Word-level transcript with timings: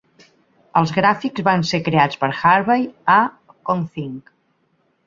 Els 0.79 0.93
gràfics 0.95 1.45
van 1.49 1.65
ser 1.73 1.81
creats 1.89 2.19
per 2.25 2.31
Harvey 2.41 2.89
A. 3.19 3.21
Kong 3.71 3.89
Tin. 3.99 4.19